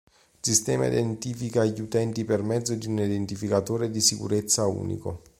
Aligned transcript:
Il 0.03 0.39
sistema 0.39 0.87
identifica 0.87 1.63
gli 1.63 1.79
utenti 1.79 2.25
per 2.25 2.41
mezzo 2.41 2.73
di 2.73 2.87
un 2.87 2.97
identificatore 2.97 3.91
di 3.91 4.01
sicurezza 4.01 4.65
unico. 4.65 5.21